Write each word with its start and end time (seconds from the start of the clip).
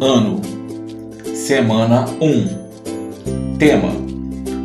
Ano, 0.00 0.40
semana 1.34 2.06
1. 2.20 3.56
Tema: 3.58 3.92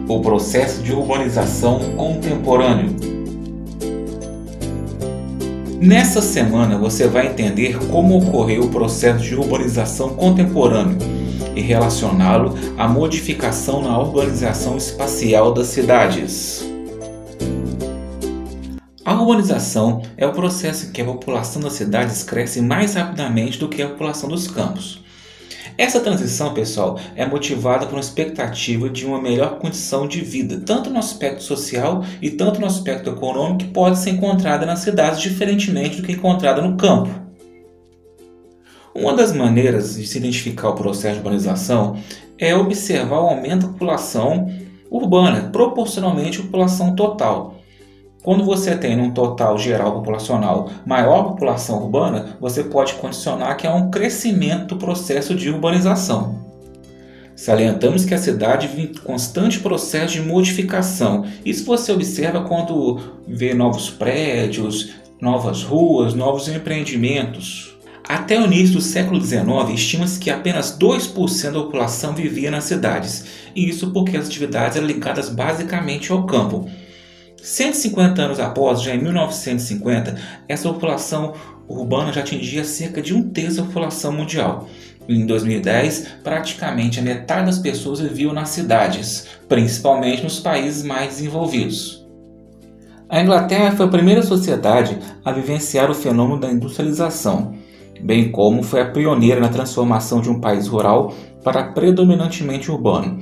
O 0.07 0.21
processo 0.21 0.81
de 0.81 0.91
urbanização 0.91 1.79
contemporâneo. 1.95 2.95
Nessa 5.79 6.19
semana 6.19 6.79
você 6.79 7.07
vai 7.07 7.27
entender 7.27 7.77
como 7.89 8.17
ocorreu 8.17 8.63
o 8.63 8.69
processo 8.69 9.23
de 9.23 9.35
urbanização 9.35 10.09
contemporâneo 10.15 10.97
e 11.55 11.61
relacioná-lo 11.61 12.55
à 12.75 12.87
modificação 12.87 13.83
na 13.83 13.99
organização 13.99 14.77
espacial 14.77 15.53
das 15.53 15.67
cidades. 15.67 16.65
A 19.05 19.13
urbanização 19.13 20.01
é 20.17 20.25
o 20.25 20.33
processo 20.33 20.87
em 20.87 20.91
que 20.91 21.01
a 21.01 21.05
população 21.05 21.61
das 21.61 21.73
cidades 21.73 22.23
cresce 22.23 22.61
mais 22.61 22.95
rapidamente 22.95 23.59
do 23.59 23.69
que 23.69 23.81
a 23.81 23.89
população 23.89 24.27
dos 24.27 24.47
campos. 24.47 25.07
Essa 25.79 26.01
transição, 26.01 26.53
pessoal, 26.53 26.99
é 27.15 27.25
motivada 27.25 27.85
por 27.85 27.93
uma 27.95 28.01
expectativa 28.01 28.89
de 28.89 29.05
uma 29.05 29.21
melhor 29.21 29.59
condição 29.59 30.09
de 30.09 30.19
vida, 30.19 30.61
tanto 30.65 30.89
no 30.89 30.99
aspecto 30.99 31.41
social 31.41 32.03
e 32.21 32.29
tanto 32.29 32.59
no 32.59 32.67
aspecto 32.67 33.09
econômico, 33.09 33.59
que 33.59 33.67
pode 33.67 33.97
ser 33.97 34.09
encontrada 34.09 34.65
nas 34.65 34.79
cidades 34.79 35.21
diferentemente 35.21 35.95
do 35.95 36.05
que 36.05 36.11
encontrada 36.11 36.61
no 36.61 36.75
campo. 36.75 37.09
Uma 38.93 39.13
das 39.13 39.31
maneiras 39.31 39.95
de 39.95 40.05
se 40.05 40.17
identificar 40.17 40.67
o 40.67 40.75
processo 40.75 41.13
de 41.13 41.19
urbanização 41.19 41.97
é 42.37 42.53
observar 42.53 43.21
o 43.21 43.29
aumento 43.29 43.67
da 43.67 43.71
população 43.71 44.51
urbana 44.91 45.49
proporcionalmente 45.49 46.39
à 46.39 46.43
população 46.43 46.93
total. 46.93 47.58
Quando 48.21 48.43
você 48.43 48.75
tem 48.75 48.99
um 48.99 49.11
total 49.11 49.57
geral 49.57 49.93
populacional 49.93 50.69
maior 50.85 51.23
população 51.23 51.83
urbana, 51.83 52.37
você 52.39 52.63
pode 52.63 52.93
condicionar 52.95 53.55
que 53.55 53.65
há 53.65 53.73
um 53.73 53.89
crescimento 53.89 54.75
do 54.75 54.75
processo 54.75 55.33
de 55.33 55.49
urbanização. 55.49 56.37
Salientamos 57.33 58.03
que 58.03 58.13
a 58.13 58.17
cidade 58.17 58.67
vive 58.67 58.91
em 58.91 58.93
constante 59.01 59.61
processo 59.61 60.15
de 60.15 60.21
modificação. 60.21 61.25
Isso 61.45 61.63
você 61.63 61.93
observa 61.93 62.41
quando 62.41 62.99
vê 63.25 63.53
novos 63.53 63.89
prédios, 63.89 64.89
novas 65.21 65.63
ruas, 65.63 66.13
novos 66.13 66.49
empreendimentos. 66.49 67.77
Até 68.05 68.37
o 68.37 68.43
início 68.43 68.75
do 68.75 68.81
século 68.81 69.21
XIX, 69.21 69.45
estima-se 69.73 70.19
que 70.19 70.29
apenas 70.29 70.77
2% 70.77 71.51
da 71.51 71.61
população 71.61 72.13
vivia 72.13 72.51
nas 72.51 72.65
cidades, 72.65 73.23
e 73.55 73.69
isso 73.69 73.91
porque 73.91 74.17
as 74.17 74.27
atividades 74.27 74.75
eram 74.75 74.87
ligadas 74.87 75.29
basicamente 75.29 76.11
ao 76.11 76.25
campo. 76.25 76.69
150 77.43 78.21
anos 78.21 78.39
após, 78.39 78.81
já 78.81 78.93
em 78.93 79.01
1950, 79.01 80.15
essa 80.47 80.67
população 80.71 81.33
urbana 81.67 82.11
já 82.11 82.21
atingia 82.21 82.63
cerca 82.63 83.01
de 83.01 83.13
um 83.13 83.29
terço 83.29 83.57
da 83.57 83.63
população 83.63 84.11
mundial. 84.11 84.67
Em 85.07 85.25
2010, 85.25 86.07
praticamente 86.23 86.99
a 86.99 87.03
metade 87.03 87.47
das 87.47 87.59
pessoas 87.59 87.99
viviam 87.99 88.33
nas 88.33 88.49
cidades, 88.49 89.27
principalmente 89.47 90.23
nos 90.23 90.39
países 90.39 90.83
mais 90.83 91.09
desenvolvidos. 91.09 92.05
A 93.09 93.19
Inglaterra 93.19 93.75
foi 93.75 93.87
a 93.87 93.89
primeira 93.89 94.21
sociedade 94.21 94.99
a 95.25 95.31
vivenciar 95.31 95.89
o 95.89 95.95
fenômeno 95.95 96.39
da 96.39 96.51
industrialização, 96.51 97.55
bem 97.99 98.31
como 98.31 98.61
foi 98.61 98.81
a 98.81 98.91
pioneira 98.91 99.41
na 99.41 99.49
transformação 99.49 100.21
de 100.21 100.29
um 100.29 100.39
país 100.39 100.67
rural 100.67 101.11
para 101.43 101.71
predominantemente 101.71 102.69
urbano. 102.69 103.19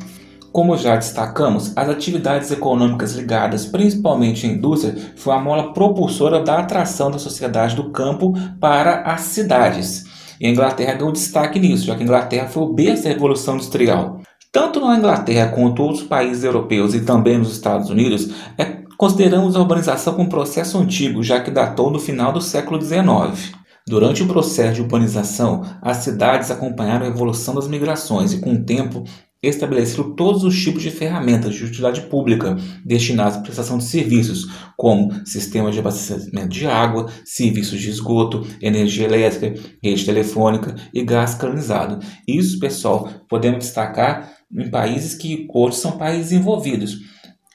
Como 0.52 0.76
já 0.78 0.96
destacamos, 0.96 1.72
as 1.76 1.90
atividades 1.90 2.52
econômicas 2.52 3.14
ligadas 3.14 3.66
principalmente 3.66 4.46
à 4.46 4.50
indústria 4.50 4.96
foi 5.16 5.34
a 5.34 5.40
mola 5.40 5.74
propulsora 5.74 6.44
da 6.44 6.60
atração 6.60 7.12
da 7.12 7.20
sociedade 7.20 7.76
do 7.76 7.92
campo 7.92 8.34
para 8.60 9.02
as 9.02 9.22
cidades. 9.22 10.06
E 10.40 10.48
a 10.48 10.50
Inglaterra 10.50 10.96
deu 10.96 11.12
destaque 11.12 11.60
nisso, 11.60 11.86
já 11.86 11.96
que 11.96 12.02
a 12.02 12.06
Inglaterra 12.06 12.48
foi 12.48 12.64
o 12.64 12.74
berço 12.74 13.04
da 13.04 13.10
Revolução 13.10 13.56
Industrial. 13.56 14.22
Tanto 14.52 14.80
na 14.80 14.98
Inglaterra 14.98 15.52
quanto 15.52 15.84
outros 15.84 16.04
países 16.04 16.44
europeus 16.44 16.94
e 16.94 17.02
também 17.02 17.38
nos 17.38 17.52
Estados 17.52 17.90
Unidos, 17.90 18.30
é, 18.58 18.78
consideramos 18.98 19.56
a 19.56 19.60
urbanização 19.60 20.14
como 20.14 20.26
um 20.26 20.30
processo 20.30 20.78
antigo, 20.78 21.22
já 21.22 21.40
que 21.40 21.52
datou 21.52 21.92
do 21.92 22.00
final 22.00 22.32
do 22.32 22.42
século 22.42 22.82
XIX. 22.82 23.54
Durante 23.88 24.22
o 24.22 24.28
processo 24.28 24.76
de 24.76 24.82
urbanização, 24.82 25.64
as 25.82 25.98
cidades 25.98 26.52
acompanharam 26.52 27.06
a 27.06 27.10
evolução 27.10 27.56
das 27.56 27.68
migrações 27.68 28.34
e, 28.34 28.40
com 28.40 28.54
o 28.54 28.64
tempo, 28.64 29.04
estabeleceram 29.42 30.16
todos 30.16 30.44
os 30.44 30.62
tipos 30.62 30.82
de 30.82 30.92
ferramentas 30.92 31.56
de 31.56 31.64
utilidade 31.64 32.02
pública 32.02 32.58
destinadas 32.84 33.38
à 33.38 33.42
prestação 33.42 33.78
de 33.78 33.84
serviços, 33.84 34.48
como 34.76 35.14
sistemas 35.26 35.74
de 35.74 35.80
abastecimento 35.80 36.50
de 36.50 36.66
água, 36.66 37.08
serviços 37.24 37.80
de 37.80 37.90
esgoto, 37.90 38.46
energia 38.62 39.06
elétrica, 39.06 39.60
rede 39.84 40.06
telefônica 40.06 40.76
e 40.94 41.04
gás 41.04 41.36
canalizado. 41.36 42.00
Isso, 42.28 42.60
pessoal, 42.60 43.10
podemos 43.30 43.60
destacar 43.60 44.32
em 44.52 44.70
países 44.70 45.14
que 45.14 45.48
hoje 45.54 45.78
são 45.78 45.98
países 45.98 46.30
desenvolvidos. 46.30 46.98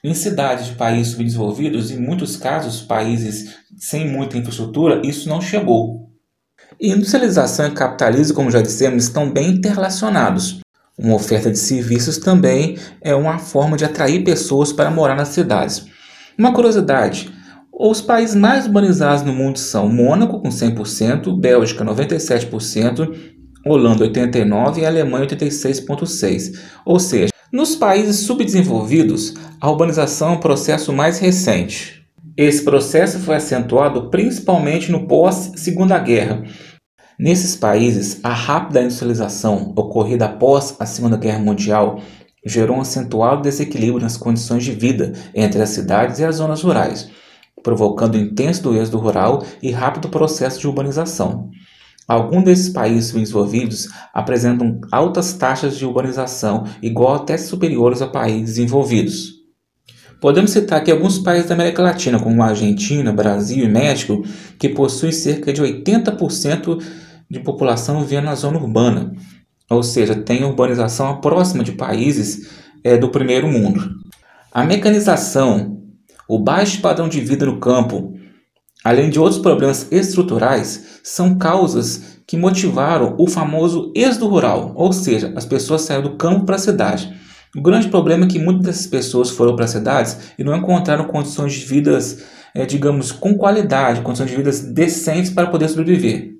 Em 0.03 0.13
cidades 0.13 0.67
de 0.67 0.73
países 0.73 1.13
subdesenvolvidos, 1.13 1.89
em 1.89 1.97
muitos 1.97 2.35
casos, 2.35 2.81
países 2.81 3.55
sem 3.77 4.09
muita 4.09 4.37
infraestrutura, 4.37 5.01
isso 5.05 5.29
não 5.29 5.41
chegou. 5.41 6.11
Industrialização 6.79 7.67
e 7.67 7.71
capitalismo, 7.71 8.35
como 8.35 8.51
já 8.51 8.61
dissemos, 8.61 9.05
estão 9.05 9.31
bem 9.31 9.51
interrelacionados. 9.51 10.62
Uma 10.97 11.15
oferta 11.15 11.49
de 11.49 11.57
serviços 11.57 12.19
também 12.19 12.77
é 13.01 13.15
uma 13.15 13.39
forma 13.39 13.75
de 13.75 13.83
atrair 13.83 14.23
pessoas 14.23 14.71
para 14.71 14.91
morar 14.91 15.15
nas 15.15 15.29
cidades. 15.29 15.85
Uma 16.37 16.53
curiosidade: 16.53 17.31
os 17.71 17.99
países 17.99 18.35
mais 18.35 18.67
urbanizados 18.67 19.23
no 19.23 19.33
mundo 19.33 19.57
são 19.57 19.89
Mônaco, 19.89 20.39
com 20.39 20.49
100%, 20.49 21.35
Bélgica, 21.39 21.83
97%, 21.83 23.11
Holanda, 23.65 24.07
89% 24.07 24.77
e 24.77 24.85
Alemanha, 24.85 25.25
86,6%. 25.25 26.59
Ou 26.85 26.99
seja, 26.99 27.33
nos 27.51 27.75
países 27.75 28.27
subdesenvolvidos, 28.27 29.33
a 29.59 29.71
urbanização 29.71 30.29
é 30.29 30.31
um 30.33 30.39
processo 30.39 30.93
mais 30.93 31.17
recente. 31.17 32.03
Esse 32.37 32.63
processo 32.63 33.19
foi 33.19 33.35
acentuado 33.35 34.09
principalmente 34.09 34.91
no 34.91 35.07
pós-Segunda 35.07 35.97
Guerra, 35.99 36.43
Nesses 37.17 37.55
países, 37.55 38.19
a 38.23 38.33
rápida 38.33 38.81
industrialização 38.81 39.71
ocorrida 39.75 40.25
após 40.25 40.75
a 40.79 40.85
Segunda 40.85 41.15
Guerra 41.15 41.39
Mundial 41.39 41.99
gerou 42.45 42.77
um 42.77 42.81
acentuado 42.81 43.41
desequilíbrio 43.41 44.01
nas 44.01 44.17
condições 44.17 44.63
de 44.63 44.71
vida 44.71 45.13
entre 45.33 45.61
as 45.61 45.69
cidades 45.69 46.19
e 46.19 46.25
as 46.25 46.35
zonas 46.35 46.61
rurais, 46.61 47.09
provocando 47.61 48.17
intenso 48.17 48.75
êxodo 48.75 48.97
rural 48.97 49.45
e 49.61 49.71
rápido 49.71 50.09
processo 50.09 50.59
de 50.59 50.67
urbanização. 50.67 51.49
Alguns 52.07 52.43
desses 52.43 52.69
países 52.69 53.13
desenvolvidos 53.13 53.87
apresentam 54.13 54.81
altas 54.91 55.33
taxas 55.33 55.77
de 55.77 55.85
urbanização, 55.85 56.65
igual 56.81 57.15
até 57.15 57.37
superiores 57.37 58.01
a 58.01 58.07
países 58.07 58.55
desenvolvidos. 58.55 59.32
Podemos 60.23 60.51
citar 60.51 60.79
aqui 60.79 60.89
alguns 60.89 61.19
países 61.19 61.49
da 61.49 61.53
América 61.53 61.83
Latina, 61.83 62.17
como 62.17 62.41
Argentina, 62.41 63.11
Brasil 63.11 63.65
e 63.65 63.67
México, 63.67 64.23
que 64.57 64.69
possuem 64.69 65.11
cerca 65.11 65.51
de 65.51 65.61
80% 65.61 66.81
de 67.29 67.41
população 67.41 67.99
vivendo 67.99 68.23
na 68.23 68.33
zona 68.33 68.57
urbana, 68.57 69.11
ou 69.69 69.83
seja, 69.83 70.15
tem 70.15 70.45
urbanização 70.45 71.19
próxima 71.19 71.61
de 71.61 71.73
países 71.73 72.49
é, 72.85 72.95
do 72.95 73.09
primeiro 73.09 73.49
mundo. 73.49 73.95
A 74.49 74.63
mecanização, 74.63 75.81
o 76.25 76.39
baixo 76.39 76.79
padrão 76.79 77.09
de 77.09 77.19
vida 77.19 77.45
no 77.45 77.59
campo, 77.59 78.13
além 78.81 79.09
de 79.09 79.19
outros 79.19 79.41
problemas 79.41 79.91
estruturais, 79.91 81.01
são 81.03 81.37
causas 81.37 82.21
que 82.25 82.37
motivaram 82.37 83.13
o 83.19 83.27
famoso 83.27 83.91
êxodo 83.93 84.29
rural, 84.29 84.71
ou 84.77 84.93
seja, 84.93 85.33
as 85.35 85.45
pessoas 85.45 85.81
saíram 85.81 86.03
do 86.03 86.15
campo 86.15 86.45
para 86.45 86.55
a 86.55 86.59
cidade. 86.59 87.13
O 87.55 87.61
grande 87.61 87.87
problema 87.87 88.25
é 88.25 88.27
que 88.27 88.39
muitas 88.39 88.65
dessas 88.65 88.87
pessoas 88.87 89.29
foram 89.29 89.55
para 89.55 89.65
as 89.65 89.71
cidades 89.71 90.17
e 90.39 90.43
não 90.43 90.55
encontraram 90.55 91.05
condições 91.05 91.53
de 91.53 91.65
vidas, 91.65 92.23
é, 92.55 92.65
digamos, 92.65 93.11
com 93.11 93.37
qualidade, 93.37 94.01
condições 94.01 94.31
de 94.31 94.35
vidas 94.35 94.61
decentes 94.61 95.31
para 95.31 95.47
poder 95.47 95.69
sobreviver. 95.69 96.31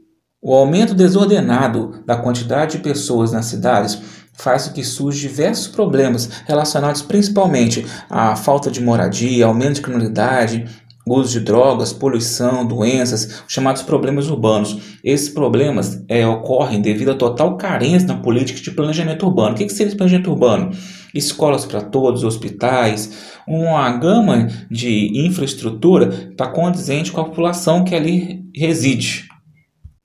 O 0.42 0.54
aumento 0.56 0.96
desordenado 0.96 2.04
da 2.06 2.18
quantidade 2.18 2.78
de 2.78 2.84
pessoas 2.84 3.32
nas 3.32 3.46
cidades 3.46 4.02
faz 4.34 4.68
com 4.68 4.74
que 4.74 4.84
surjam 4.84 5.30
diversos 5.30 5.68
problemas 5.68 6.28
relacionados 6.48 7.04
principalmente 7.04 7.86
à 8.10 8.36
falta 8.36 8.72
de 8.72 8.82
moradia, 8.82 9.46
aumento 9.46 9.76
de 9.76 9.82
criminalidade, 9.82 10.66
uso 11.06 11.40
de 11.40 11.46
drogas, 11.46 11.94
poluição, 11.94 12.66
doenças, 12.66 13.44
chamados 13.48 13.84
problemas 13.84 14.30
urbanos. 14.30 14.98
Esses 15.04 15.30
problemas 15.30 16.04
é, 16.08 16.26
ocorrem 16.26 16.82
devido 16.82 17.12
à 17.12 17.16
total 17.16 17.56
carência 17.56 18.08
na 18.08 18.16
política 18.16 18.60
de 18.60 18.72
planejamento 18.72 19.28
urbano. 19.28 19.52
O 19.52 19.58
que, 19.58 19.66
que 19.66 19.74
seria 19.74 19.96
planejamento 19.96 20.32
urbano? 20.32 20.72
Escolas 21.14 21.66
para 21.66 21.82
todos, 21.82 22.24
hospitais, 22.24 23.34
uma 23.48 23.90
gama 23.92 24.48
de 24.70 25.26
infraestrutura 25.26 26.34
para 26.36 26.52
condizente 26.52 27.12
com 27.12 27.22
a 27.22 27.26
população 27.26 27.84
que 27.84 27.94
ali 27.94 28.44
reside. 28.56 29.28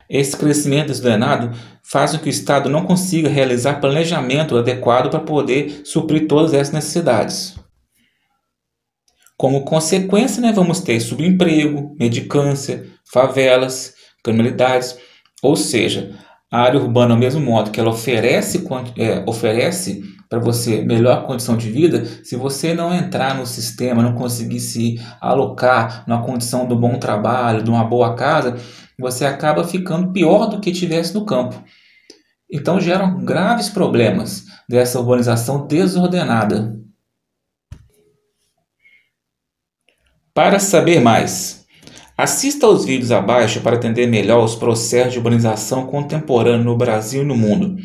Esse 0.09 0.37
crescimento 0.37 0.89
desordenado 0.89 1.57
faz 1.83 2.13
com 2.13 2.19
que 2.19 2.29
o 2.29 2.31
Estado 2.31 2.69
não 2.69 2.85
consiga 2.85 3.29
realizar 3.29 3.81
planejamento 3.81 4.57
adequado 4.57 5.11
para 5.11 5.21
poder 5.21 5.83
suprir 5.85 6.27
todas 6.27 6.55
essas 6.55 6.73
necessidades. 6.73 7.59
Como 9.37 9.65
consequência, 9.65 10.43
né, 10.43 10.53
vamos 10.53 10.81
ter 10.81 10.99
subemprego, 11.01 11.95
medicância, 11.99 12.87
favelas, 13.13 13.95
criminalidades, 14.25 14.99
ou 15.43 15.55
seja, 15.55 16.19
a 16.51 16.61
área 16.61 16.81
urbana, 16.81 17.15
ao 17.15 17.21
mesmo 17.21 17.41
modo 17.41 17.71
que 17.71 17.79
ela 17.79 17.91
oferece, 17.91 18.67
é, 18.97 19.23
oferece 19.27 20.03
para 20.29 20.39
você 20.39 20.83
melhor 20.83 21.27
condição 21.27 21.57
de 21.57 21.71
vida, 21.71 22.05
se 22.23 22.37
você 22.37 22.75
não 22.75 22.95
entrar 22.95 23.35
no 23.35 23.47
sistema, 23.47 24.03
não 24.03 24.15
conseguir 24.15 24.61
se 24.61 25.01
alocar 25.21 26.05
numa 26.07 26.23
condição 26.23 26.67
do 26.67 26.77
bom 26.77 26.99
trabalho, 26.99 27.63
de 27.63 27.71
uma 27.71 27.85
boa 27.85 28.15
casa, 28.15 28.57
você 28.99 29.25
acaba 29.25 29.65
ficando 29.65 30.13
pior 30.13 30.47
do 30.47 30.61
que 30.61 30.71
tivesse 30.71 31.15
no 31.15 31.25
campo. 31.25 31.63
Então 32.51 32.81
geram 32.81 33.25
graves 33.25 33.69
problemas 33.69 34.45
dessa 34.69 34.99
urbanização 34.99 35.67
desordenada. 35.67 36.77
Para 40.35 40.59
saber 40.59 41.01
mais, 41.01 41.67
assista 42.17 42.67
aos 42.67 42.85
vídeos 42.85 43.11
abaixo 43.11 43.61
para 43.61 43.77
entender 43.77 44.07
melhor 44.07 44.45
os 44.45 44.55
processos 44.55 45.13
de 45.13 45.19
urbanização 45.19 45.87
contemporânea 45.87 46.65
no 46.65 46.77
Brasil 46.77 47.23
e 47.23 47.27
no 47.27 47.37
mundo. 47.37 47.77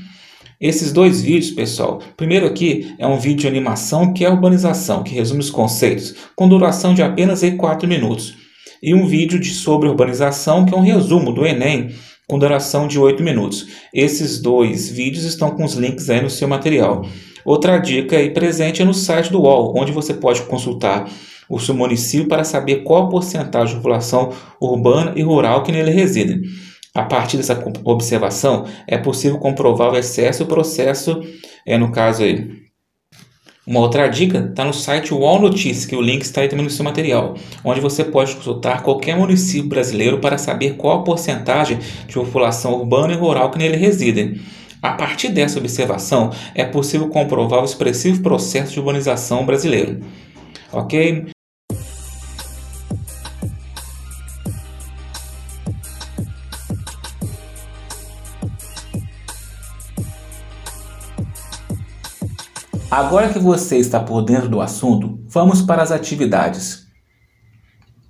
Esses 0.63 0.93
dois 0.93 1.21
vídeos, 1.21 1.51
pessoal, 1.51 1.99
primeiro 2.15 2.45
aqui 2.45 2.95
é 2.97 3.05
um 3.05 3.19
vídeo 3.19 3.41
de 3.41 3.47
animação 3.49 4.13
que 4.13 4.23
é 4.23 4.29
urbanização, 4.29 5.03
que 5.03 5.13
resume 5.13 5.41
os 5.41 5.49
conceitos, 5.49 6.15
com 6.37 6.47
duração 6.47 6.93
de 6.93 7.03
apenas 7.03 7.41
4 7.57 7.85
minutos. 7.85 8.33
E 8.81 8.93
um 8.93 9.05
vídeo 9.05 9.37
de 9.37 9.49
sobre 9.49 9.89
urbanização, 9.89 10.65
que 10.65 10.73
é 10.73 10.77
um 10.77 10.81
resumo 10.81 11.33
do 11.33 11.45
Enem, 11.45 11.89
com 12.29 12.39
duração 12.39 12.87
de 12.87 12.97
8 12.97 13.21
minutos. 13.21 13.67
Esses 13.93 14.41
dois 14.41 14.87
vídeos 14.87 15.25
estão 15.25 15.51
com 15.51 15.65
os 15.65 15.73
links 15.73 16.09
aí 16.09 16.21
no 16.21 16.29
seu 16.29 16.47
material. 16.47 17.05
Outra 17.43 17.77
dica 17.77 18.15
aí 18.15 18.29
presente 18.29 18.81
é 18.81 18.85
no 18.85 18.93
site 18.93 19.33
do 19.33 19.41
UOL, 19.41 19.73
onde 19.77 19.91
você 19.91 20.13
pode 20.13 20.43
consultar 20.43 21.09
o 21.49 21.59
seu 21.59 21.75
município 21.75 22.29
para 22.29 22.45
saber 22.45 22.83
qual 22.83 23.07
a 23.07 23.09
porcentagem 23.09 23.75
de 23.75 23.81
população 23.81 24.31
urbana 24.61 25.11
e 25.17 25.23
rural 25.23 25.61
que 25.61 25.73
nele 25.73 25.91
reside. 25.91 26.41
A 26.95 27.03
partir 27.03 27.37
dessa 27.37 27.59
observação, 27.83 28.65
é 28.87 28.99
possível 28.99 29.39
comprovar 29.39 29.91
o 29.91 29.97
excesso 29.97 30.43
o 30.43 30.45
processo, 30.45 31.21
é, 31.65 31.75
no 31.75 31.91
caso 31.91 32.21
aí. 32.21 32.63
Uma 33.65 33.79
outra 33.79 34.07
dica 34.07 34.47
está 34.49 34.63
no 34.63 34.73
site 34.73 35.11
UOL 35.11 35.39
Notícias, 35.39 35.85
que 35.85 35.95
o 35.95 36.01
link 36.01 36.21
está 36.21 36.41
aí 36.41 36.49
também 36.49 36.65
no 36.65 36.69
seu 36.69 36.85
material, 36.85 37.33
onde 37.63 37.79
você 37.79 38.03
pode 38.03 38.35
consultar 38.35 38.83
qualquer 38.83 39.17
município 39.17 39.69
brasileiro 39.69 40.19
para 40.19 40.37
saber 40.37 40.75
qual 40.75 40.99
a 40.99 41.03
porcentagem 41.03 41.79
de 42.05 42.13
população 42.13 42.73
urbana 42.73 43.13
e 43.13 43.17
rural 43.17 43.49
que 43.49 43.57
nele 43.57 43.77
reside. 43.77 44.39
A 44.79 44.91
partir 44.91 45.29
dessa 45.29 45.57
observação, 45.57 46.29
é 46.53 46.63
possível 46.63 47.07
comprovar 47.07 47.61
o 47.61 47.65
expressivo 47.65 48.21
processo 48.21 48.73
de 48.73 48.79
urbanização 48.79 49.45
brasileiro. 49.45 50.01
Ok? 50.71 51.32
Agora 62.95 63.33
que 63.33 63.39
você 63.39 63.77
está 63.77 63.99
por 63.99 64.21
dentro 64.21 64.47
do 64.47 64.61
assunto, 64.61 65.19
vamos 65.25 65.63
para 65.63 65.81
as 65.81 65.91
atividades. 65.91 66.85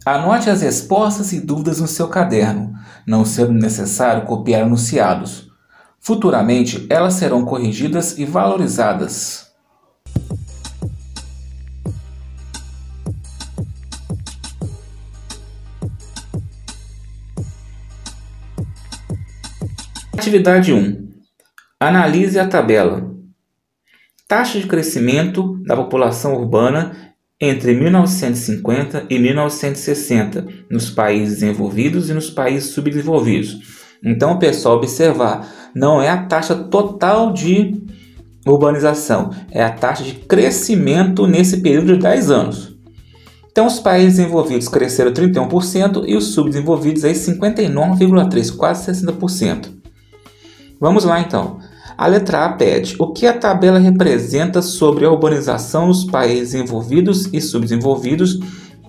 Anote 0.05 0.49
as 0.49 0.61
respostas 0.61 1.31
e 1.31 1.39
dúvidas 1.39 1.79
no 1.79 1.87
seu 1.87 2.09
caderno, 2.09 2.73
não 3.07 3.23
sendo 3.23 3.53
necessário 3.53 4.25
copiar 4.25 4.63
anunciados. 4.63 5.47
Futuramente, 6.01 6.85
elas 6.89 7.13
serão 7.13 7.45
corrigidas 7.45 8.17
e 8.17 8.25
valorizadas. 8.25 9.53
Atividade 20.11 20.73
1. 20.73 21.07
Analise 21.79 22.37
a 22.37 22.45
tabela 22.45 23.12
taxa 24.27 24.59
de 24.59 24.67
crescimento 24.67 25.61
da 25.65 25.75
população 25.75 26.35
urbana 26.35 27.13
entre 27.39 27.73
1950 27.73 29.07
e 29.09 29.19
1960 29.19 30.47
nos 30.69 30.89
países 30.89 31.39
desenvolvidos 31.39 32.09
e 32.09 32.13
nos 32.13 32.29
países 32.29 32.71
subdesenvolvidos. 32.71 33.59
Então, 34.03 34.39
pessoal, 34.39 34.77
observar, 34.77 35.47
não 35.75 36.01
é 36.01 36.09
a 36.09 36.25
taxa 36.25 36.55
total 36.55 37.33
de 37.33 37.83
urbanização, 38.45 39.31
é 39.51 39.63
a 39.63 39.71
taxa 39.71 40.03
de 40.03 40.13
crescimento 40.13 41.25
nesse 41.25 41.61
período 41.61 41.93
de 41.93 41.99
10 41.99 42.31
anos. 42.31 42.77
Então, 43.51 43.67
os 43.67 43.79
países 43.79 44.17
desenvolvidos 44.17 44.67
cresceram 44.67 45.13
31% 45.13 46.05
e 46.07 46.15
os 46.15 46.33
subdesenvolvidos 46.33 47.05
aí 47.05 47.13
59,3%, 47.13 48.57
quase 48.57 48.91
60%. 48.91 49.69
Vamos 50.79 51.05
lá 51.05 51.21
então. 51.21 51.59
A 51.97 52.07
letra 52.07 52.45
A 52.45 52.49
pede 52.53 52.95
o 52.99 53.11
que 53.11 53.27
a 53.27 53.37
tabela 53.37 53.79
representa 53.79 54.61
sobre 54.61 55.05
a 55.05 55.11
urbanização 55.11 55.87
nos 55.87 56.03
países 56.03 56.53
envolvidos 56.53 57.29
e 57.31 57.39
subdesenvolvidos 57.39 58.39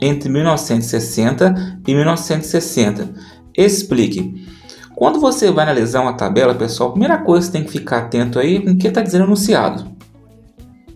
entre 0.00 0.28
1960 0.28 1.80
e 1.86 1.94
1960. 1.94 3.10
Explique. 3.56 4.44
Quando 4.96 5.20
você 5.20 5.50
vai 5.50 5.64
analisar 5.64 6.02
uma 6.02 6.12
tabela, 6.12 6.54
pessoal, 6.54 6.90
a 6.90 6.92
primeira 6.92 7.18
coisa 7.18 7.46
que 7.46 7.52
você 7.52 7.58
tem 7.58 7.64
que 7.64 7.78
ficar 7.78 7.98
atento 7.98 8.38
aí 8.38 8.60
com 8.60 8.70
o 8.70 8.76
que 8.76 8.86
está 8.86 9.02
dizendo 9.02 9.24
anunciado. 9.24 9.92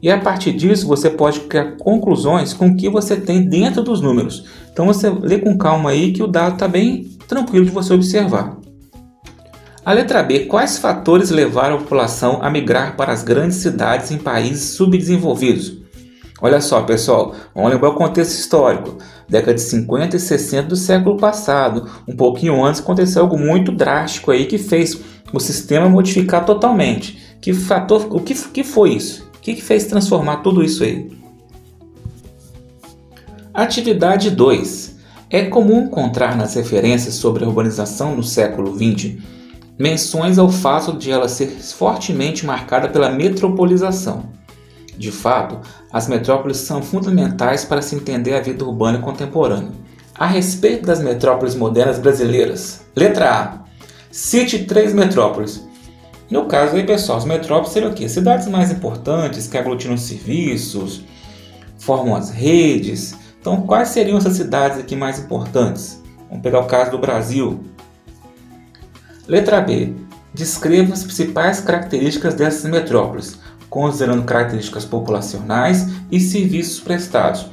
E 0.00 0.10
a 0.10 0.18
partir 0.18 0.52
disso 0.52 0.86
você 0.86 1.10
pode 1.10 1.40
criar 1.40 1.76
conclusões 1.76 2.52
com 2.52 2.68
o 2.68 2.76
que 2.76 2.88
você 2.88 3.16
tem 3.16 3.48
dentro 3.48 3.82
dos 3.82 4.00
números. 4.00 4.44
Então 4.72 4.86
você 4.86 5.10
lê 5.10 5.38
com 5.38 5.58
calma 5.58 5.90
aí 5.90 6.12
que 6.12 6.22
o 6.22 6.28
dado 6.28 6.54
está 6.54 6.68
bem 6.68 7.04
tranquilo 7.26 7.66
de 7.66 7.72
você 7.72 7.92
observar. 7.92 8.56
A 9.88 9.94
letra 9.94 10.22
B. 10.22 10.40
Quais 10.40 10.76
fatores 10.76 11.30
levaram 11.30 11.76
a 11.76 11.78
população 11.78 12.40
a 12.42 12.50
migrar 12.50 12.94
para 12.94 13.10
as 13.10 13.22
grandes 13.22 13.56
cidades 13.56 14.10
em 14.10 14.18
países 14.18 14.74
subdesenvolvidos? 14.74 15.78
Olha 16.42 16.60
só, 16.60 16.82
pessoal, 16.82 17.34
vamos 17.54 17.72
lembrar 17.72 17.88
o 17.88 17.94
contexto 17.94 18.38
histórico. 18.38 18.98
Década 19.26 19.54
de 19.54 19.62
50 19.62 20.14
e 20.14 20.20
60 20.20 20.68
do 20.68 20.76
século 20.76 21.16
passado, 21.16 21.88
um 22.06 22.14
pouquinho 22.14 22.62
antes, 22.62 22.82
aconteceu 22.82 23.22
algo 23.22 23.38
muito 23.38 23.72
drástico 23.72 24.30
aí 24.30 24.44
que 24.44 24.58
fez 24.58 25.00
o 25.32 25.40
sistema 25.40 25.88
modificar 25.88 26.44
totalmente. 26.44 27.18
Que 27.40 27.54
fator, 27.54 28.08
o 28.10 28.20
que, 28.20 28.34
que 28.34 28.62
foi 28.62 28.90
isso? 28.90 29.26
O 29.36 29.40
que, 29.40 29.54
que 29.54 29.62
fez 29.62 29.86
transformar 29.86 30.42
tudo 30.42 30.62
isso 30.62 30.84
aí? 30.84 31.10
Atividade 33.54 34.30
2. 34.32 34.98
É 35.30 35.44
comum 35.46 35.86
encontrar 35.86 36.36
nas 36.36 36.52
referências 36.56 37.14
sobre 37.14 37.42
a 37.42 37.48
urbanização 37.48 38.14
no 38.14 38.22
século 38.22 38.76
XX 38.76 39.37
menções 39.78 40.38
ao 40.38 40.50
fato 40.50 40.92
de 40.92 41.10
ela 41.10 41.28
ser 41.28 41.46
fortemente 41.46 42.44
marcada 42.44 42.88
pela 42.88 43.10
metropolização. 43.10 44.24
De 44.96 45.12
fato, 45.12 45.60
as 45.92 46.08
metrópoles 46.08 46.56
são 46.56 46.82
fundamentais 46.82 47.64
para 47.64 47.80
se 47.80 47.94
entender 47.94 48.34
a 48.34 48.40
vida 48.40 48.64
urbana 48.64 48.98
contemporânea. 48.98 49.70
A 50.12 50.26
respeito 50.26 50.84
das 50.84 51.00
metrópoles 51.00 51.54
modernas 51.54 52.00
brasileiras, 52.00 52.80
letra 52.96 53.30
A. 53.30 53.58
Cite 54.10 54.64
três 54.64 54.92
metrópoles. 54.92 55.64
No 56.28 56.46
caso 56.46 56.74
aí, 56.74 56.84
pessoal, 56.84 57.18
as 57.18 57.24
metrópoles 57.24 57.72
seriam 57.72 57.92
o 57.92 57.94
quê? 57.94 58.08
Cidades 58.08 58.48
mais 58.48 58.72
importantes 58.72 59.46
que 59.46 59.56
aglutinam 59.56 59.96
serviços, 59.96 61.02
formam 61.78 62.16
as 62.16 62.30
redes. 62.30 63.16
Então, 63.40 63.62
quais 63.62 63.90
seriam 63.90 64.18
essas 64.18 64.36
cidades 64.36 64.78
aqui 64.78 64.96
mais 64.96 65.20
importantes? 65.20 66.02
Vamos 66.28 66.42
pegar 66.42 66.58
o 66.60 66.66
caso 66.66 66.90
do 66.90 66.98
Brasil, 66.98 67.60
Letra 69.28 69.60
B. 69.60 69.92
Descreva 70.32 70.94
as 70.94 71.04
principais 71.04 71.60
características 71.60 72.34
dessas 72.34 72.70
metrópoles, 72.70 73.38
considerando 73.68 74.24
características 74.24 74.86
populacionais 74.86 75.86
e 76.10 76.18
serviços 76.18 76.80
prestados. 76.80 77.46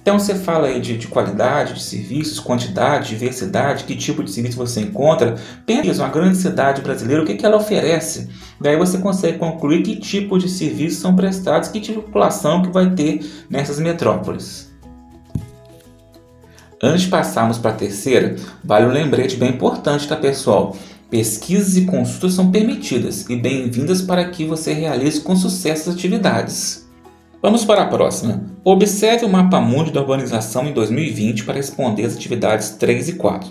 Então 0.00 0.20
você 0.20 0.36
fala 0.36 0.68
aí 0.68 0.80
de, 0.80 0.96
de, 0.96 1.08
qualidade 1.08 1.74
de 1.74 1.82
serviços, 1.82 2.38
quantidade, 2.38 3.08
diversidade, 3.08 3.82
que 3.82 3.96
tipo 3.96 4.22
de 4.22 4.30
serviço 4.30 4.56
você 4.56 4.80
encontra. 4.80 5.34
Pensa 5.66 6.00
uma 6.00 6.08
grande 6.08 6.36
cidade 6.36 6.80
brasileira, 6.80 7.24
o 7.24 7.26
que, 7.26 7.34
que 7.34 7.44
ela 7.44 7.56
oferece. 7.56 8.28
Daí 8.60 8.76
você 8.76 8.98
consegue 8.98 9.38
concluir 9.38 9.82
que 9.82 9.96
tipo 9.96 10.38
de 10.38 10.48
serviços 10.48 11.00
são 11.00 11.16
prestados, 11.16 11.70
que 11.70 11.80
tipo 11.80 11.98
de 11.98 12.06
população 12.06 12.62
que 12.62 12.68
vai 12.68 12.88
ter 12.90 13.20
nessas 13.50 13.80
metrópoles. 13.80 14.72
Antes 16.80 17.02
de 17.02 17.08
passarmos 17.08 17.58
para 17.58 17.72
a 17.72 17.74
terceira, 17.74 18.36
vale 18.62 18.86
um 18.86 18.92
lembrete 18.92 19.36
bem 19.36 19.50
importante, 19.50 20.06
tá 20.06 20.14
pessoal? 20.14 20.76
Pesquisas 21.16 21.78
e 21.78 21.86
consultas 21.86 22.34
são 22.34 22.50
permitidas 22.50 23.24
e 23.30 23.36
bem-vindas 23.36 24.02
para 24.02 24.28
que 24.28 24.44
você 24.44 24.74
realize 24.74 25.18
com 25.18 25.34
sucesso 25.34 25.88
as 25.88 25.96
atividades. 25.96 26.86
Vamos 27.40 27.64
para 27.64 27.84
a 27.84 27.86
próxima. 27.86 28.44
Observe 28.62 29.24
o 29.24 29.28
mapa 29.30 29.58
mundo 29.58 29.90
da 29.90 30.02
urbanização 30.02 30.68
em 30.68 30.74
2020 30.74 31.44
para 31.44 31.54
responder 31.54 32.04
as 32.04 32.14
atividades 32.14 32.68
3 32.72 33.08
e 33.08 33.12
4. 33.14 33.48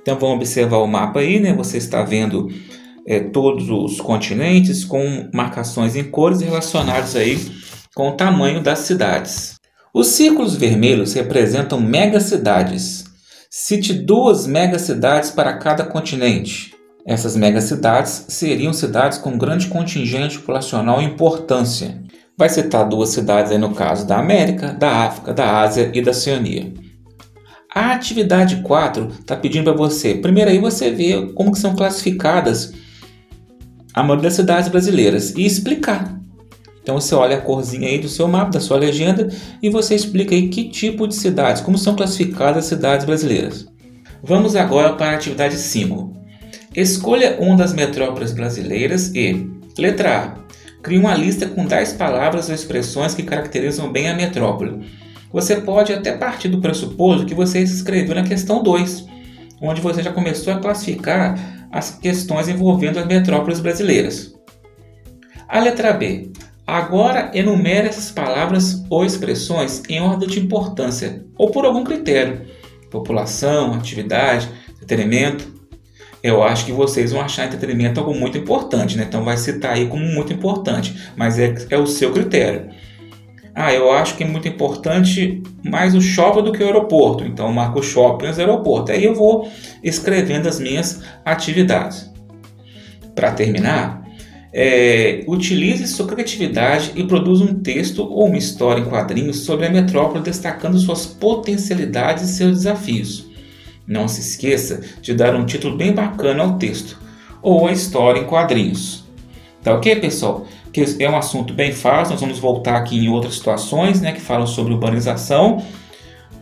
Então 0.00 0.16
vamos 0.16 0.36
observar 0.36 0.76
o 0.76 0.86
mapa 0.86 1.18
aí, 1.18 1.40
né? 1.40 1.52
Você 1.54 1.76
está 1.76 2.04
vendo 2.04 2.48
é, 3.04 3.18
todos 3.18 3.68
os 3.68 4.00
continentes 4.00 4.84
com 4.84 5.28
marcações 5.34 5.96
em 5.96 6.04
cores 6.04 6.40
relacionadas 6.40 7.16
aí 7.16 7.36
com 7.96 8.10
o 8.10 8.16
tamanho 8.16 8.62
das 8.62 8.78
cidades. 8.78 9.56
Os 9.92 10.06
círculos 10.06 10.54
vermelhos 10.54 11.14
representam 11.14 11.80
megacidades. 11.80 13.06
Cite 13.50 13.92
duas 13.92 14.46
megacidades 14.46 15.32
para 15.32 15.58
cada 15.58 15.84
continente. 15.84 16.71
Essas 17.06 17.36
megacidades 17.36 18.26
seriam 18.28 18.72
cidades 18.72 19.18
com 19.18 19.36
grande 19.36 19.68
contingente 19.68 20.38
populacional 20.38 21.00
e 21.02 21.04
importância. 21.04 22.02
Vai 22.38 22.48
citar 22.48 22.88
duas 22.88 23.10
cidades 23.10 23.58
no 23.58 23.74
caso 23.74 24.06
da 24.06 24.18
América, 24.18 24.72
da 24.72 25.04
África, 25.04 25.34
da 25.34 25.60
Ásia 25.60 25.90
e 25.92 26.00
da 26.00 26.12
Oceania. 26.12 26.72
A 27.74 27.92
atividade 27.92 28.62
4 28.62 29.08
está 29.20 29.34
pedindo 29.34 29.64
para 29.64 29.72
você, 29.72 30.14
primeiro 30.14 30.50
aí 30.50 30.58
você 30.58 30.90
vê 30.90 31.32
como 31.34 31.52
que 31.52 31.58
são 31.58 31.74
classificadas 31.74 32.72
a 33.94 34.02
maioria 34.02 34.24
das 34.24 34.34
cidades 34.34 34.68
brasileiras 34.68 35.34
e 35.36 35.44
explicar 35.44 36.22
então 36.82 37.00
você 37.00 37.14
olha 37.14 37.36
a 37.36 37.40
corzinha 37.40 37.88
aí 37.88 37.98
do 37.98 38.08
seu 38.08 38.26
mapa, 38.26 38.50
da 38.50 38.60
sua 38.60 38.76
legenda, 38.76 39.28
e 39.62 39.70
você 39.70 39.94
explica 39.94 40.34
aí 40.34 40.48
que 40.48 40.68
tipo 40.68 41.06
de 41.06 41.14
cidades, 41.14 41.62
como 41.62 41.78
são 41.78 41.94
classificadas 41.94 42.64
as 42.64 42.66
cidades 42.66 43.06
brasileiras. 43.06 43.66
Vamos 44.22 44.56
agora 44.56 44.92
para 44.94 45.12
a 45.12 45.14
atividade 45.14 45.56
5. 45.56 46.21
Escolha 46.74 47.36
uma 47.38 47.56
das 47.56 47.74
metrópoles 47.74 48.32
brasileiras 48.32 49.14
e, 49.14 49.46
letra 49.76 50.18
A, 50.18 50.80
crie 50.82 50.98
uma 50.98 51.14
lista 51.14 51.46
com 51.46 51.66
10 51.66 51.92
palavras 51.94 52.48
ou 52.48 52.54
expressões 52.54 53.14
que 53.14 53.22
caracterizam 53.22 53.92
bem 53.92 54.08
a 54.08 54.14
metrópole. 54.14 54.90
Você 55.30 55.56
pode 55.56 55.92
até 55.92 56.12
partir 56.12 56.48
do 56.48 56.60
pressuposto 56.60 57.26
que 57.26 57.34
você 57.34 57.66
se 57.66 57.74
escreveu 57.74 58.14
na 58.14 58.22
questão 58.22 58.62
2, 58.62 59.06
onde 59.60 59.82
você 59.82 60.02
já 60.02 60.12
começou 60.12 60.52
a 60.52 60.58
classificar 60.58 61.38
as 61.70 61.90
questões 61.90 62.48
envolvendo 62.48 62.98
as 62.98 63.06
metrópoles 63.06 63.60
brasileiras. 63.60 64.34
A 65.46 65.60
letra 65.60 65.92
B. 65.92 66.30
Agora 66.66 67.30
enumere 67.34 67.88
essas 67.88 68.10
palavras 68.10 68.82
ou 68.88 69.04
expressões 69.04 69.82
em 69.88 70.00
ordem 70.00 70.28
de 70.28 70.40
importância 70.40 71.24
ou 71.36 71.50
por 71.50 71.66
algum 71.66 71.84
critério: 71.84 72.46
população, 72.90 73.74
atividade, 73.74 74.48
entretenimento. 74.80 75.61
Eu 76.22 76.42
acho 76.42 76.64
que 76.64 76.72
vocês 76.72 77.12
vão 77.12 77.20
achar 77.20 77.46
entretenimento 77.46 77.98
algo 77.98 78.14
muito 78.14 78.38
importante, 78.38 78.96
né? 78.96 79.04
Então 79.08 79.24
vai 79.24 79.36
citar 79.36 79.74
aí 79.74 79.88
como 79.88 80.04
muito 80.04 80.32
importante, 80.32 81.10
mas 81.16 81.38
é, 81.38 81.54
é 81.68 81.76
o 81.76 81.86
seu 81.86 82.12
critério. 82.12 82.70
Ah, 83.54 83.72
eu 83.72 83.90
acho 83.90 84.16
que 84.16 84.22
é 84.22 84.26
muito 84.26 84.48
importante 84.48 85.42
mais 85.62 85.94
o 85.94 86.00
shopping 86.00 86.42
do 86.42 86.52
que 86.52 86.62
o 86.62 86.66
aeroporto. 86.66 87.24
Então 87.24 87.46
eu 87.46 87.52
marco 87.52 87.82
shopping 87.82 88.26
e 88.26 88.28
aeroporto. 88.28 88.92
Aí 88.92 89.04
eu 89.04 89.14
vou 89.14 89.50
escrevendo 89.82 90.48
as 90.48 90.58
minhas 90.58 91.02
atividades. 91.24 92.10
Para 93.14 93.32
terminar, 93.32 94.02
é, 94.54 95.22
utilize 95.26 95.86
sua 95.88 96.06
criatividade 96.06 96.92
e 96.94 97.04
produza 97.04 97.44
um 97.44 97.60
texto 97.60 98.04
ou 98.04 98.26
uma 98.26 98.38
história 98.38 98.80
em 98.80 98.84
quadrinhos 98.84 99.40
sobre 99.40 99.66
a 99.66 99.70
metrópole, 99.70 100.24
destacando 100.24 100.78
suas 100.78 101.04
potencialidades 101.04 102.24
e 102.24 102.32
seus 102.34 102.58
desafios. 102.58 103.31
Não 103.86 104.08
se 104.08 104.20
esqueça 104.20 104.80
de 105.00 105.14
dar 105.14 105.34
um 105.34 105.44
título 105.44 105.76
bem 105.76 105.92
bacana 105.92 106.42
ao 106.42 106.58
texto 106.58 106.98
ou 107.40 107.66
à 107.66 107.72
história 107.72 108.20
em 108.20 108.24
quadrinhos. 108.24 109.04
Tá 109.62 109.74
ok, 109.74 109.96
pessoal? 109.96 110.46
Que 110.72 110.84
é 110.98 111.10
um 111.10 111.16
assunto 111.16 111.52
bem 111.52 111.72
fácil, 111.72 112.12
nós 112.12 112.20
vamos 112.20 112.38
voltar 112.38 112.76
aqui 112.76 112.98
em 112.98 113.08
outras 113.08 113.34
situações 113.34 114.00
né, 114.00 114.12
que 114.12 114.20
falam 114.20 114.46
sobre 114.46 114.72
urbanização. 114.72 115.62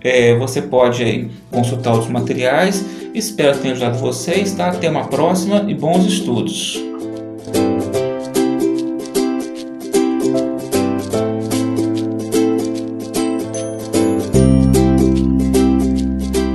É, 0.03 0.35
você 0.37 0.63
pode 0.63 1.03
aí, 1.03 1.31
consultar 1.51 1.93
outros 1.93 2.11
materiais. 2.11 2.85
Espero 3.15 3.59
que 3.59 3.69
ajudado 3.69 3.99
vocês. 3.99 4.53
Tá? 4.55 4.69
Até 4.69 4.89
uma 4.89 5.09
próxima 5.09 5.65
e 5.69 5.75
bons 5.75 6.07
estudos! 6.07 6.90